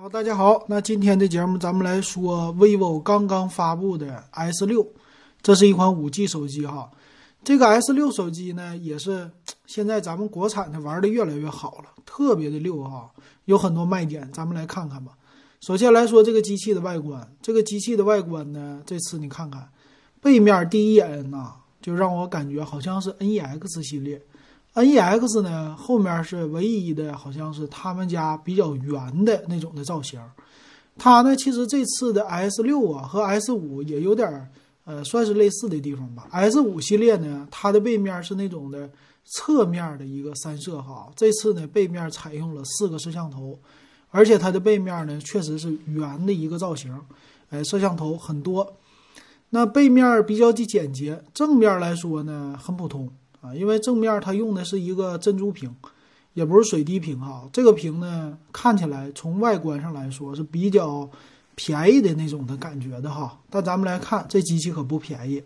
[0.00, 4.86] 好，大家好，那今天的节目咱们来说 vivo 刚刚发布的 S 六，
[5.42, 6.90] 这是一款五 G 手机哈。
[7.44, 9.30] 这个 S 六手机呢，也是
[9.66, 13.10] 现在咱们国产的玩的越来越好了，特别的溜哈，
[13.44, 15.12] 有很多卖点，咱们来看看吧。
[15.60, 19.68] 首先来说这个机器的外观，这个机器的外观呢，这次你看看
[20.22, 24.22] 背面第一眼呐，就让我感觉好像是 NEX 系列。
[24.74, 30.20] NEX 呢，后面是唯一的，好像是他们家比较圆的那种的造型。
[30.96, 34.48] 它呢，其实这次的 S 六啊和 S 五也有点
[34.84, 36.28] 呃，算是类似的地方吧。
[36.30, 38.90] S 五系列呢，它的背面是那种的
[39.24, 43.58] 侧面的一个三摄哈，这次呢背面采用了四个摄像头，
[44.10, 46.92] 而且它的背面呢确实是圆的一个造型，
[47.50, 48.74] 哎，摄像头很多。
[49.50, 53.10] 那背面比较的简洁，正面来说呢很普通。
[53.40, 55.74] 啊，因为正面它用的是一个珍珠屏，
[56.34, 57.48] 也不是水滴屏哈。
[57.52, 61.08] 这个屏呢，看起来从外观上来说是比较
[61.54, 63.38] 便宜的那种的感觉的哈。
[63.48, 65.42] 但咱们来看，这机器可不便宜。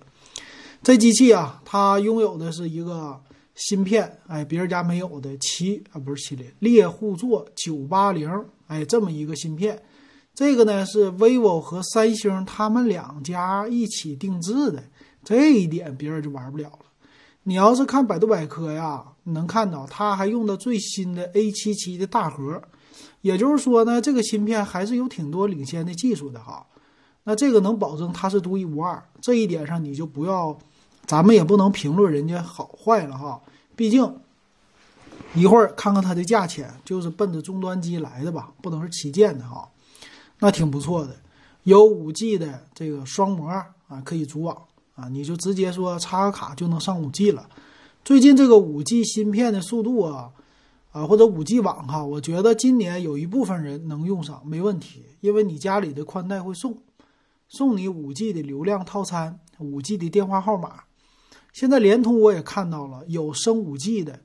[0.83, 3.19] 这机器啊，它拥有的是一个
[3.55, 8.29] 芯片，哎，别人家没有的麒啊，不是麒麟，猎户座九八零，
[8.67, 9.81] 哎，这么一个芯片。
[10.35, 14.83] 这个呢是 vivo 和三星他们两家一起定制的，
[15.23, 16.79] 这一点别人就玩不了了。
[17.45, 22.63] 你要是看百度百科呀，能看到它还用的最新的 A 七七的大核，
[23.21, 26.67] 也就是说呢，这个芯片还是有挺多领先的技术的哈。
[27.25, 30.57] 那这个能保证它是独一无二，这一点上你就不要，
[31.07, 33.41] 咱们也不能评论人家好坏了哈。
[33.77, 34.19] 毕竟
[35.35, 39.69] 一会儿看看它的价钱，就是奔着终端机来的吧，不能是旗舰的哈。
[40.39, 41.15] 那挺不错的，
[41.65, 44.57] 有五 G 的这个双模啊，可以组网。
[44.95, 47.49] 啊，你就直接说插个卡就能上五 G 了。
[48.05, 50.31] 最近这个五 G 芯片的速度啊，
[50.93, 56.79] 啊或者五 G 网哈，我觉得今年有一部分人能用上没问题，因为你家里的宽带会送，
[57.49, 60.85] 送你五 G 的流量套餐，五 G 的电话号码。
[61.53, 64.21] 现在联通我也看到了有升五 G 的，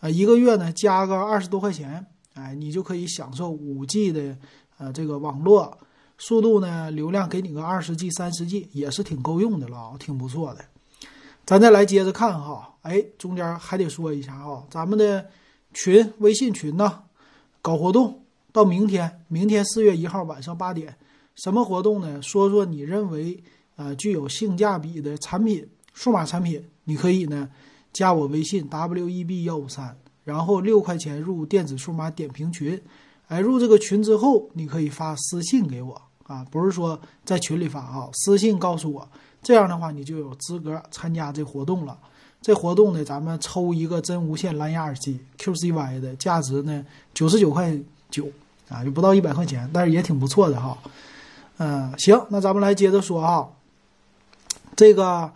[0.00, 4.36] 啊一个月呢加个二十多块钱，哎你就可以享受五 G 的
[4.78, 5.78] 呃这个网络。
[6.18, 6.90] 速度呢？
[6.90, 10.64] 流量给你个二十 G、三十 G 也是挺够用的了啊，挺不错的。
[11.46, 15.26] 咱再来接着看哈，哎，中间还得说一下啊，咱们的
[15.72, 17.04] 群微信群呢
[17.62, 20.96] 搞活动，到明天，明天四月一号晚上八点，
[21.36, 22.20] 什么活动呢？
[22.20, 23.42] 说说你认为
[23.76, 27.48] 呃具有性价比的产品，数码产品，你可以呢
[27.92, 32.82] 加我微信 W E B 幺五三，然后六块钱入电子数码点评群，
[33.28, 36.02] 哎，入这个群之后，你可以发私信给我。
[36.28, 39.08] 啊，不是说在群里发啊，私信告诉我，
[39.42, 41.98] 这样的话你就有资格参加这活动了。
[42.40, 47.76] 这活动呢，咱们抽一个真无线蓝牙耳机 QCY 的，价值呢九十九块
[48.10, 48.30] 九
[48.68, 50.78] 啊，就不到一百块钱，但是也挺不错的哈。
[51.56, 53.48] 嗯，行，那咱们来接着说啊，
[54.76, 55.32] 这个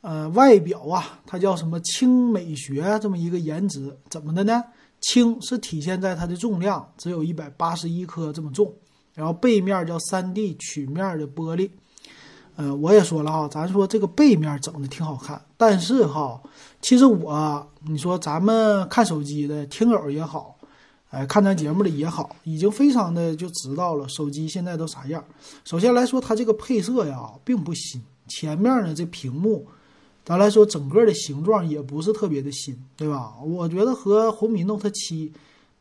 [0.00, 4.64] 呃外表啊，它叫什么轻美学这么一个颜值，怎么的呢？
[5.00, 8.72] 轻是体现在它的重量，只有一百八十一克这么重。
[9.14, 11.68] 然后背面叫三 D 曲面的玻璃，
[12.56, 16.40] 呃，我也说了哈，咱说这个背面整的挺好看，但是哈，
[16.80, 20.56] 其实我你说咱们看手机的听友也好，
[21.10, 25.22] 哎，看咱节目的也好，已经非常的就知道了手机现在都啥样。
[25.64, 29.66] 首先来说，它这个配色呀并不新，前面呢这屏幕，
[30.24, 33.34] 咱来说整个的形状也不是特别的新，对吧？
[33.44, 35.30] 我觉得和红米 Note 七。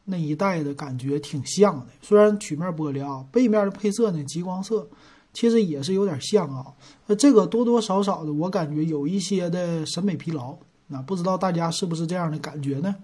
[0.06, 4.88] 那一代的感觉挺像的，虽然曲面玻璃啊，背面的配色呢极光色，
[5.31, 6.66] 其实也是有点像啊。
[7.06, 10.56] 那这个多多少少的，我感觉有一些的审美疲劳。
[10.88, 12.95] 那不知道大家是不是这样的感觉呢？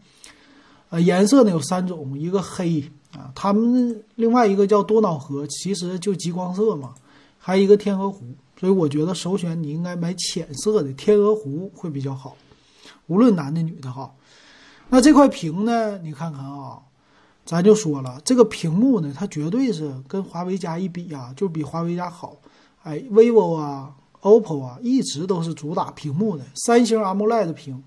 [0.90, 6.96] 呃，颜色呢有三种，一个黑啊，他们另外一个叫多瑙河，其实就极光色嘛，
[7.38, 8.26] 还有一个天鹅湖。
[8.60, 12.36] 所以我觉得首选你应该买浅色的天鹅湖会比较好，
[13.06, 14.12] 无论男的女的哈。
[14.90, 16.82] 那这块屏呢，你看看啊。
[17.48, 22.38] 咱就说了，这个屏幕呢，它绝对是跟华为家一比啊，就比华为家好。
[22.84, 26.44] 哎，vivo 啊，OPPO 啊，一直都是主打屏幕的。
[26.66, 27.82] 三星 AMOLED 屏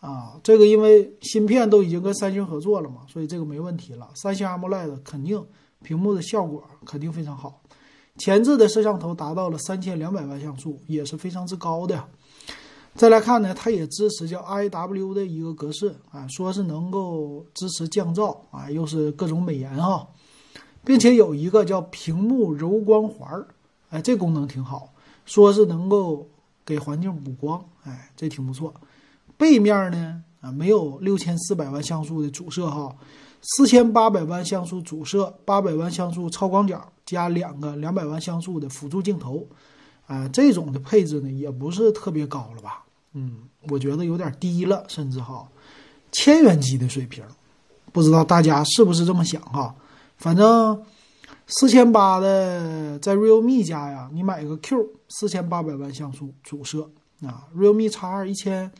[0.00, 4.08] 啊，这个因为芯片都已经跟三星合作了嘛，所以这个没问题了。
[4.14, 5.44] 三星 AMOLED 肯定
[5.82, 7.60] 屏幕的效果肯定非常好。
[8.16, 12.02] 前置的摄像头达到了三千两百万像素，也是非常之高的。
[12.96, 20.08] 再来看呢，它也支持叫 I W 的一个格式啊，说是能够支持降噪啊，又是各种美颜哈，
[20.82, 23.46] 并且有一个叫屏幕柔光环儿，
[23.90, 24.88] 哎，这功能挺好，
[25.26, 26.26] 说是能够
[26.64, 28.72] 给环境补光，哎，这挺不错。
[29.36, 32.96] 背面呢啊，没有六千四百万像素的主摄哈，
[33.42, 39.46] 四千八百万像素主摄，八百万像素超广角，加两个两百万像素的辅助镜头，
[40.06, 42.84] 啊，这种的配置呢也不是特别高了吧？
[43.12, 45.46] 嗯，我觉得有点低了，甚至哈，
[46.12, 47.24] 千元机的水平，
[47.92, 49.74] 不知道大家是不是这么想哈？
[50.16, 50.82] 反正
[51.46, 56.88] 四千八的在 realme 家呀，你买个 Q 四千八百万像素主摄
[57.22, 58.70] 啊，realme X 二一千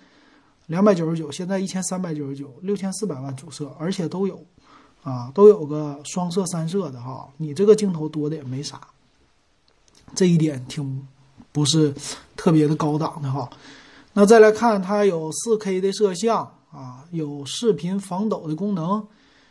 [0.66, 4.44] 两百九十九，现在一千三百九十九，六千四百万主摄，而且都有。
[5.02, 8.80] 啊，都有个双摄、三摄的哈，你这个镜头多的也没啥，
[10.16, 11.06] 这一点挺
[11.56, 11.94] 不是
[12.36, 13.48] 特别的高档的哈。
[14.12, 19.02] 那再来看，它有 4K 的摄像啊，有视频防抖的功能，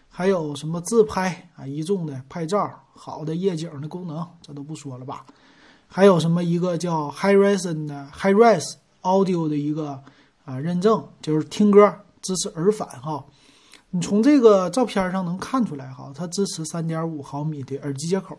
[0.07, 5.25] 还有什么自拍啊、一众的拍照、好的夜景的功能，这都不说了吧。
[5.87, 9.99] 还有什么一个叫 High Res 的 High Res Audio 的一个
[10.45, 11.91] 啊认证，就是听歌
[12.21, 13.25] 支持耳返哈。
[13.89, 18.37] 你从这个照片上能看出来哈，它支持三点五毫米的耳机接口，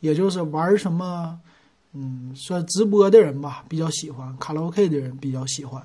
[0.00, 1.38] 也就是玩什么，
[1.92, 5.82] 嗯，算直播的人吧，比较喜欢卡拉 OK 的人比较喜欢，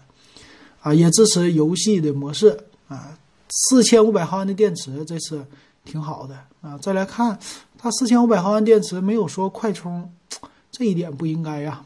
[0.81, 2.57] 啊，也支持游戏的模式
[2.88, 3.17] 啊，
[3.50, 5.45] 四千五百毫安的电池，这次
[5.85, 6.77] 挺好的啊。
[6.77, 7.39] 再来看
[7.77, 10.11] 它四千五百毫安电池没有说快充，
[10.71, 11.83] 这一点不应该呀。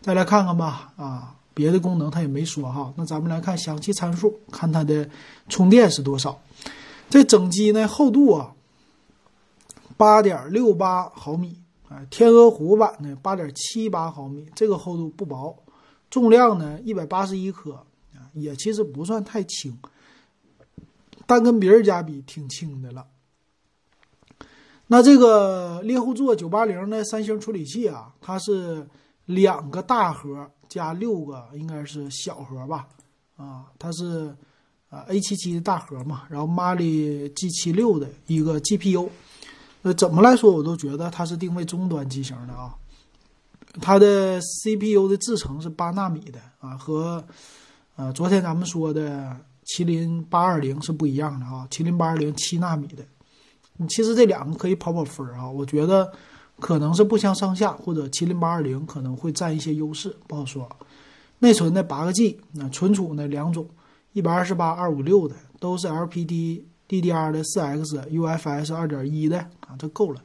[0.00, 1.34] 再来看看吧，啊。
[1.54, 5.06] 别的功能它也没说哈，那咱们来看详细参数，看它的
[5.50, 6.40] 充电是多少。
[7.10, 8.52] 这整机呢厚度啊，
[9.98, 11.58] 八点六八毫米，
[11.92, 15.56] 啊，天鹅湖版的八点七八毫米，这个厚度不薄。
[16.08, 17.74] 重量呢一百八十一克，
[18.14, 19.78] 啊，也其实不算太轻，
[21.26, 23.06] 但跟别人家比挺轻的了。
[24.86, 28.88] 那这个猎户座九八零的三星处理器啊，它是
[29.26, 30.50] 两个大核。
[30.68, 32.88] 加六个应该是小核吧，
[33.36, 34.34] 啊，它是
[34.88, 39.06] 啊 A 七七的大核嘛，然后 Mali G 七六的一个 GPU，
[39.82, 42.74] 呃，怎么来说我都觉得它是定位中端机型的啊。
[43.80, 47.24] 它的 CPU 的制程是八纳米的啊，和
[47.96, 49.36] 呃昨天咱们说的
[49.66, 53.04] 麒麟八二零是不一样的啊，麒麟八二零七纳米的，
[53.88, 56.12] 其实这两个可以跑跑分啊，我觉得。
[56.60, 60.68] 可能是不相上下，或者麒麟八二零可能会占一些优势，不好说。
[61.40, 63.66] 内存的八个 G，那存储呢两种，
[64.12, 66.62] 一百二十八、二五六的，都是 LPD
[66.92, 70.20] DDR 的四 X UFS 二点一的啊，这够了。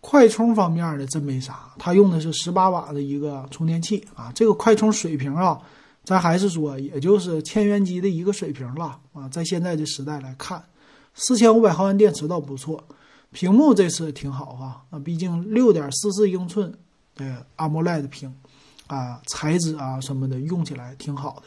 [0.00, 5.60] 快充方面的真没啥，它用的是十八瓦的一个充电器啊，这个快充水平啊，
[6.02, 10.60] 咱还是说也就是千元机的一个水平了啊，在现在的时代来看，
[11.14, 12.82] 四千五百毫安电池倒不错。
[13.32, 16.72] 屏幕这次挺好哈，啊，毕竟六点四四英寸
[17.14, 18.34] 的 AMOLED 屏，
[18.86, 21.42] 啊，材质啊什么的用起来挺好的。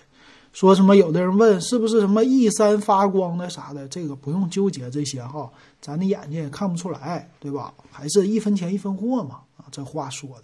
[0.51, 5.49] 说什么有的人问是不是什么 E 三发光的啥的，这个不用纠结这些哈，
[5.79, 7.73] 咱的眼睛也看不出来，对吧？
[7.91, 10.43] 还是一分钱一分货嘛，啊，这话说的。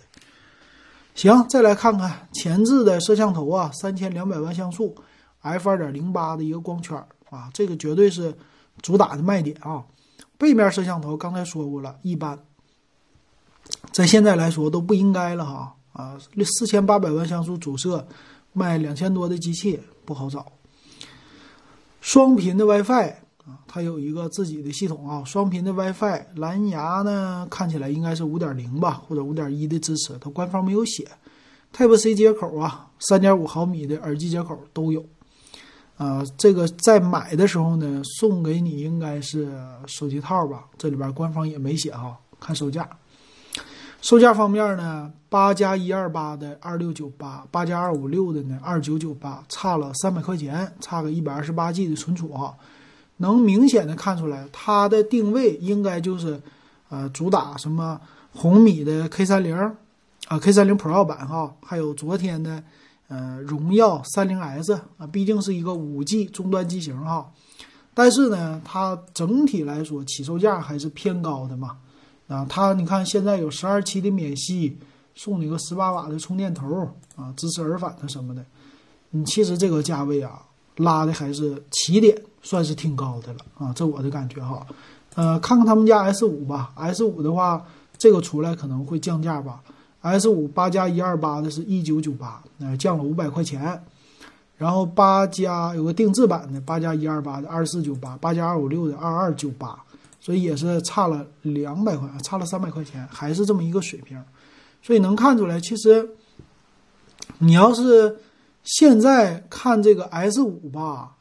[1.16, 4.96] 行，再来看看前置的摄像头啊，三千两百万像素
[5.42, 6.96] ，f 二点零八的一个光圈
[7.30, 8.36] 啊，这个绝对是
[8.81, 9.84] 主打的卖点啊。
[10.38, 12.38] 背面摄像头刚才说过了，一般，
[13.92, 18.06] 在现在来说都不应该了哈啊，四千八百万像素主摄
[18.56, 20.52] 卖两千多的机器不好找。
[22.02, 23.13] 双频的 WiFi
[23.46, 31.07] 啊，它有一个自己的系统啊，双频的 WiFi 蓝牙呢看起来应该是五点零吧，或者五点一的支持，它官方没有写。
[31.76, 35.06] Type C 接口啊，三点五毫米的耳机接口都有。
[35.97, 39.52] 啊，这个在买的时候呢，送给你应该是
[39.88, 40.66] 手机套吧？
[40.78, 42.90] 这里边官方也没写哈，看售价。
[44.06, 52.56] 售价方面呢，八加一二八的二六九八，八加二五六的呢二九九八，差了三百块钱，差个一百二十八 G 的存储哈。
[53.18, 56.40] 能明显的看出来，它的定位应该就是，
[56.90, 58.00] 呃，主打什么
[58.31, 59.57] 红米的 K 三零，
[60.28, 62.64] 啊 K 三零 Pro 版哈，还有昨天的。
[63.07, 67.31] 呃，荣耀三零 S 啊，毕竟是一个五 G 终端机型哈，
[67.94, 71.78] 但是呢，它整体来说起售价还是偏高的嘛。
[72.27, 74.77] 啊，它你看现在有十二期的免息，
[75.13, 78.44] 送你个十八瓦的充电头啊，支持耳返的什么的。
[79.11, 80.41] 你其实这个价位啊，
[80.77, 84.65] 拉的还是起点算是挺高的了啊，这我的感觉哈。
[85.15, 87.65] 呃，看看他们家 S 五吧，S 五的话，
[87.97, 89.61] 这个出来可能会降价吧。
[90.01, 93.81] S 五八加一二八的是一九九八，呃，降了五百块钱。
[94.57, 99.77] 然后八加有个定制版的八加一二八的二四九八，八加二五六的二二九八，
[100.25, 104.19] 所以也是差了两百块，差了三百块钱，还是这么一个水平。
[104.81, 106.09] 所以能看出来，其实
[107.37, 108.17] 你要是
[108.63, 111.15] 现在看这个 S 五吧，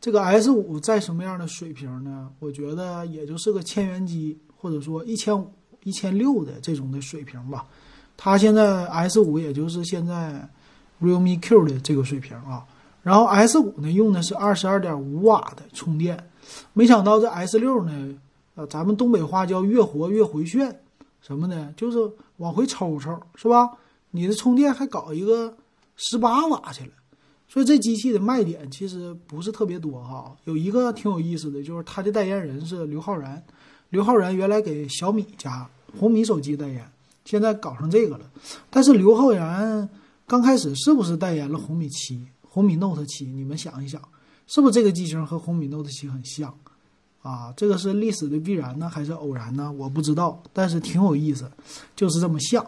[0.00, 2.30] 这个 S 五在什么样的水平呢？
[2.40, 5.52] 我觉得也就是个千元机，或者说一千五、
[5.84, 7.64] 一千六的这种的水平吧。
[8.16, 10.48] 它现在 S 五也就是现在
[11.00, 12.66] Realme Q 的这个水平啊。
[13.04, 16.28] 然后 S 五呢用的是二十二点五瓦的充电，
[16.72, 18.14] 没想到这 S 六呢，
[18.58, 20.80] 呃，咱们东北话叫越活越回旋，
[21.20, 21.72] 什么呢？
[21.76, 23.70] 就是往回抽抽，是吧？
[24.10, 25.56] 你的充电还搞一个
[25.94, 26.90] 十八瓦去了。
[27.46, 33.40] 所以这机器的卖点其实不是特别多哈，有一个挺有意思的，就是它的代言人是刘昊然。
[33.90, 36.90] 刘昊然原来给小米家红米手机代言，
[37.24, 38.28] 现在搞上这个了。
[38.70, 39.88] 但是刘昊然
[40.26, 43.24] 刚开始是不是代言了红米七、红米 Note 七？
[43.26, 44.02] 你们想一想，
[44.48, 46.52] 是不是这个机型和红米 Note 七很像？
[47.22, 49.70] 啊，这个是历史的必然呢，还是偶然呢？
[49.72, 51.50] 我不知道，但是挺有意思，
[51.94, 52.64] 就是这么像。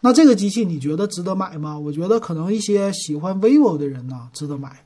[0.00, 1.78] 那这个机器你觉得值得买吗？
[1.78, 4.84] 我觉得可能一些喜欢 vivo 的人呢值得买，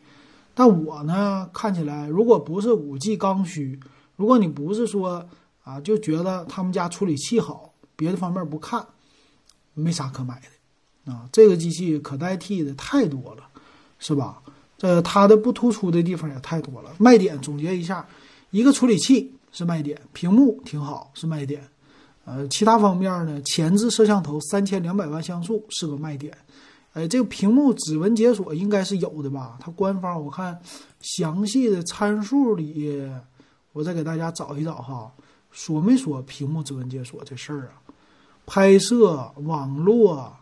[0.55, 3.81] 但我呢看起来，如果不是五 G 刚需，
[4.17, 5.27] 如果你不是说
[5.65, 8.87] 啊就觉得他们家处理器好，别的方面不看，
[9.75, 11.29] 没啥可买的啊。
[11.33, 13.43] 这个机器可代替的太多了，
[13.99, 14.41] 是吧？
[14.77, 16.91] 这它的不突出的地方也太多了。
[16.99, 18.07] 卖点总结一下，
[18.51, 21.63] 一个处理器是卖点，屏幕挺好是卖点。
[22.25, 23.41] 呃，其他方面呢？
[23.43, 26.37] 前置摄像头三千两百万像素是个卖点。
[26.93, 29.57] 哎，这个屏幕指纹解锁应该是有的吧？
[29.61, 30.61] 它官方我看
[31.01, 33.03] 详细的参数里，
[33.73, 35.11] 我再给大家找一找哈，
[35.51, 37.81] 说没说屏幕指纹解锁这事儿啊？
[38.45, 40.35] 拍摄、网络，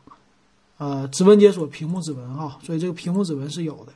[0.78, 3.92] 呃，指纹解锁、屏幕指纹哈，所以这个屏幕指纹是有的。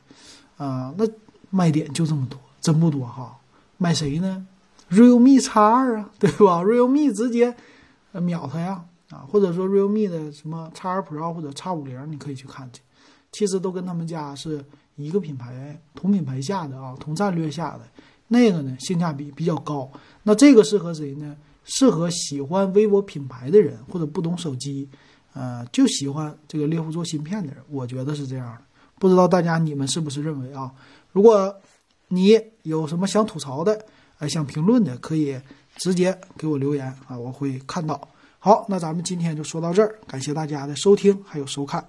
[0.63, 1.05] 啊，那
[1.49, 3.37] 卖点就这么多，真不多哈。
[3.81, 4.45] 买谁呢
[4.91, 7.55] ？realme X 二啊，对吧？realme 直接。
[8.13, 12.81] 秒它呀，啊，或者说 realme 的什么 X 二 Pro 或者 X 五零，你可以去看去，
[13.31, 14.63] 其实都跟他们家是
[14.97, 17.81] 一个品牌，同品牌下的啊，同战略下的
[18.27, 19.89] 那个呢，性价比比较高。
[20.21, 21.35] 那这个适合谁呢？
[21.63, 24.87] 适合喜欢 vivo 品牌的人，或者不懂手机，
[25.33, 28.61] 呃，就喜欢这个猎户座芯片的人，我觉得是这样的。
[28.99, 30.71] 不知道大家你们是不是认为啊？
[31.13, 31.55] 如果
[32.11, 33.83] 你有什么想吐槽的，
[34.19, 35.41] 呃，想评论的，可以。
[35.77, 38.09] 直接给我留言啊，我会看到。
[38.39, 41.83] 好，那咱们今天就说到这儿，感谢大家的收听还有收看。